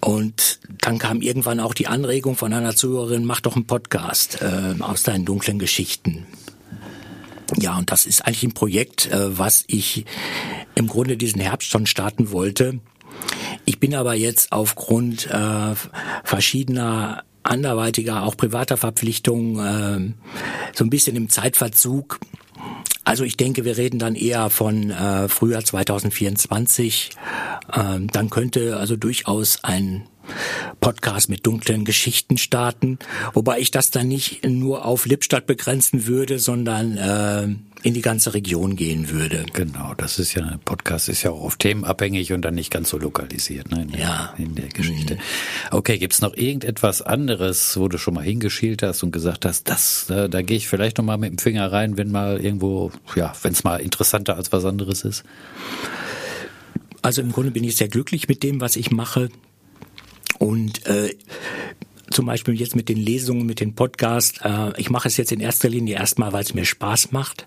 Und 0.01 0.59
dann 0.81 0.97
kam 0.97 1.21
irgendwann 1.21 1.59
auch 1.59 1.73
die 1.73 1.87
Anregung 1.87 2.35
von 2.35 2.53
einer 2.53 2.75
Zuhörerin, 2.75 3.25
mach 3.25 3.41
doch 3.41 3.55
einen 3.55 3.67
Podcast 3.67 4.41
äh, 4.41 4.81
aus 4.81 5.03
deinen 5.03 5.25
dunklen 5.25 5.59
Geschichten. 5.59 6.25
Ja, 7.57 7.77
und 7.77 7.91
das 7.91 8.05
ist 8.05 8.25
eigentlich 8.25 8.43
ein 8.43 8.53
Projekt, 8.53 9.11
äh, 9.11 9.37
was 9.37 9.63
ich 9.67 10.05
im 10.75 10.87
Grunde 10.87 11.17
diesen 11.17 11.41
Herbst 11.41 11.69
schon 11.69 11.85
starten 11.85 12.31
wollte. 12.31 12.79
Ich 13.65 13.79
bin 13.79 13.95
aber 13.95 14.13
jetzt 14.13 14.51
aufgrund 14.51 15.27
äh, 15.27 15.75
verschiedener 16.23 17.23
anderweitiger, 17.43 18.23
auch 18.23 18.37
privater 18.37 18.77
Verpflichtungen 18.77 20.15
äh, 20.15 20.73
so 20.73 20.83
ein 20.83 20.89
bisschen 20.89 21.15
im 21.15 21.29
Zeitverzug. 21.29 22.19
Also 23.09 23.23
ich 23.23 23.37
denke, 23.37 23.65
wir 23.65 23.75
reden 23.75 23.97
dann 23.97 24.13
eher 24.13 24.51
von 24.51 24.91
äh, 24.91 25.27
Frühjahr 25.29 25.65
2024. 25.65 27.09
Ähm, 27.75 28.07
dann 28.11 28.29
könnte 28.29 28.77
also 28.77 28.97
durchaus 28.97 29.63
ein 29.63 30.03
Podcast 30.79 31.29
mit 31.29 31.45
dunklen 31.45 31.85
Geschichten 31.85 32.37
starten, 32.37 32.99
wobei 33.33 33.59
ich 33.59 33.71
das 33.71 33.91
dann 33.91 34.07
nicht 34.07 34.45
nur 34.45 34.85
auf 34.85 35.05
Lippstadt 35.05 35.45
begrenzen 35.47 36.07
würde, 36.07 36.39
sondern 36.39 36.97
äh, 36.97 37.43
in 37.81 37.93
die 37.93 38.01
ganze 38.01 38.33
Region 38.33 38.75
gehen 38.75 39.09
würde. 39.09 39.45
Genau, 39.53 39.93
das 39.95 40.19
ist 40.19 40.33
ja, 40.33 40.43
ein 40.43 40.59
Podcast 40.59 41.07
ist 41.07 41.23
ja 41.23 41.31
auch 41.31 41.41
auf 41.43 41.55
Themen 41.55 41.85
abhängig 41.85 42.33
und 42.33 42.41
dann 42.41 42.55
nicht 42.55 42.71
ganz 42.71 42.89
so 42.89 42.97
lokalisiert, 42.97 43.71
ne, 43.71 43.83
in, 43.83 43.91
der- 43.91 43.99
Ja. 44.01 44.33
in 44.37 44.55
der 44.55 44.67
Geschichte. 44.67 45.17
Okay, 45.71 45.97
gibt's 45.97 46.19
noch 46.21 46.35
irgendetwas 46.35 47.01
anderes, 47.01 47.77
wo 47.77 47.87
du 47.87 47.97
schon 47.97 48.15
mal 48.15 48.23
hingeschielt 48.23 48.83
hast 48.83 49.01
und 49.03 49.11
gesagt 49.11 49.45
hast, 49.45 49.69
das, 49.69 50.05
da, 50.09 50.27
da 50.27 50.41
gehe 50.41 50.57
ich 50.57 50.67
vielleicht 50.67 50.97
noch 50.97 51.05
mal 51.05 51.17
mit 51.17 51.31
dem 51.31 51.37
Finger 51.37 51.71
rein, 51.71 51.97
wenn 51.97 52.11
mal 52.11 52.39
irgendwo, 52.43 52.91
ja, 53.15 53.33
wenn 53.43 53.53
es 53.53 53.63
mal 53.63 53.77
interessanter 53.77 54.35
als 54.35 54.51
was 54.51 54.65
anderes 54.65 55.03
ist? 55.05 55.23
Also 57.01 57.21
im 57.21 57.31
Grunde 57.31 57.51
bin 57.51 57.63
ich 57.63 57.77
sehr 57.77 57.87
glücklich 57.87 58.27
mit 58.27 58.43
dem, 58.43 58.59
was 58.59 58.75
ich 58.75 58.91
mache. 58.91 59.29
Und 60.39 60.85
äh, 60.87 61.15
zum 62.11 62.25
Beispiel 62.25 62.59
jetzt 62.59 62.75
mit 62.75 62.89
den 62.89 62.97
Lesungen, 62.97 63.45
mit 63.45 63.59
den 63.59 63.75
Podcasts. 63.75 64.39
Äh, 64.43 64.73
ich 64.77 64.89
mache 64.89 65.07
es 65.07 65.17
jetzt 65.17 65.31
in 65.31 65.39
erster 65.39 65.69
Linie 65.69 65.95
erstmal, 65.95 66.33
weil 66.33 66.43
es 66.43 66.53
mir 66.53 66.65
Spaß 66.65 67.11
macht. 67.11 67.45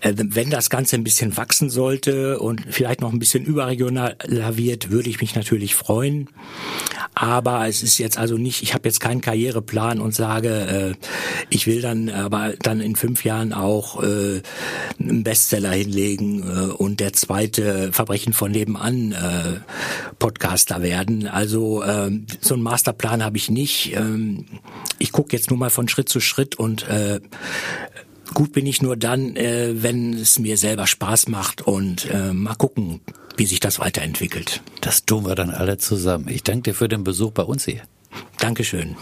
Äh, 0.00 0.14
wenn 0.16 0.50
das 0.50 0.70
Ganze 0.70 0.96
ein 0.96 1.04
bisschen 1.04 1.36
wachsen 1.36 1.70
sollte 1.70 2.38
und 2.38 2.62
vielleicht 2.68 3.00
noch 3.00 3.12
ein 3.12 3.18
bisschen 3.18 3.44
überregionaler 3.44 4.56
wird, 4.56 4.90
würde 4.90 5.10
ich 5.10 5.20
mich 5.20 5.34
natürlich 5.34 5.74
freuen. 5.74 6.28
Aber 7.14 7.68
es 7.68 7.82
ist 7.82 7.98
jetzt 7.98 8.18
also 8.18 8.36
nicht, 8.36 8.62
ich 8.62 8.74
habe 8.74 8.88
jetzt 8.88 9.00
keinen 9.00 9.20
Karriereplan 9.20 10.00
und 10.00 10.14
sage, 10.14 10.48
äh, 10.48 11.06
ich 11.50 11.66
will 11.66 11.80
dann 11.80 12.08
aber 12.08 12.54
dann 12.60 12.80
in 12.80 12.96
fünf 12.96 13.24
Jahren 13.24 13.52
auch 13.52 13.98
einen 13.98 15.22
Bestseller 15.22 15.70
hinlegen 15.70 16.42
und 16.42 17.00
der 17.00 17.12
zweite 17.12 17.92
Verbrechen 17.92 18.32
von 18.32 18.50
nebenan 18.50 19.14
Podcaster 20.18 20.82
werden. 20.82 21.28
Also 21.28 21.84
ähm, 21.84 22.26
so 22.40 22.54
einen 22.54 22.62
Masterplan 22.62 23.22
habe 23.22 23.36
ich 23.36 23.50
nicht. 23.50 23.93
Ähm, 23.94 24.46
ich 24.98 25.12
gucke 25.12 25.36
jetzt 25.36 25.50
nur 25.50 25.58
mal 25.58 25.70
von 25.70 25.88
Schritt 25.88 26.08
zu 26.08 26.20
Schritt 26.20 26.56
und 26.56 26.88
äh, 26.88 27.20
gut 28.32 28.52
bin 28.52 28.66
ich 28.66 28.82
nur 28.82 28.96
dann, 28.96 29.36
äh, 29.36 29.82
wenn 29.82 30.14
es 30.14 30.38
mir 30.38 30.56
selber 30.56 30.86
Spaß 30.86 31.28
macht 31.28 31.62
und 31.62 32.10
äh, 32.10 32.32
mal 32.32 32.54
gucken, 32.54 33.00
wie 33.36 33.46
sich 33.46 33.60
das 33.60 33.78
weiterentwickelt. 33.78 34.62
Das 34.80 35.04
tun 35.04 35.26
wir 35.26 35.34
dann 35.34 35.50
alle 35.50 35.78
zusammen. 35.78 36.28
Ich 36.28 36.42
danke 36.42 36.70
dir 36.70 36.74
für 36.74 36.88
den 36.88 37.04
Besuch 37.04 37.32
bei 37.32 37.42
uns 37.42 37.64
hier. 37.64 37.82
Dankeschön. 38.38 38.96